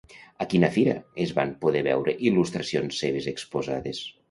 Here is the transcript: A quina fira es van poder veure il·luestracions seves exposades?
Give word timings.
A 0.45 0.45
quina 0.53 0.69
fira 0.77 0.95
es 1.25 1.33
van 1.41 1.51
poder 1.67 1.85
veure 1.89 2.17
il·luestracions 2.31 3.05
seves 3.05 3.31
exposades? 3.37 4.05